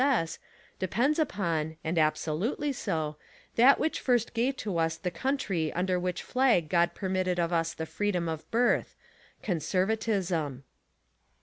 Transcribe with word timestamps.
S. 0.03 0.07
S. 0.07 0.39
depends 0.79 1.19
upon, 1.19 1.77
and 1.83 1.95
absolutely 1.99 2.73
so, 2.73 3.17
that 3.55 3.79
which 3.79 3.99
first 3.99 4.33
gave 4.33 4.57
to 4.57 4.79
us 4.79 4.97
the 4.97 5.11
country 5.11 5.71
under 5.73 5.99
which 5.99 6.23
flag 6.23 6.69
God 6.69 6.95
permitted 6.95 7.39
of 7.39 7.53
us 7.53 7.75
the 7.75 7.85
freedom 7.85 8.27
of 8.27 8.49
birth 8.49 8.95
CONSERVATISM. 9.43 10.63